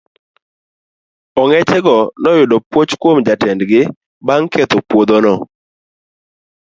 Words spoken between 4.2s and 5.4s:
bang' ketho puodhono.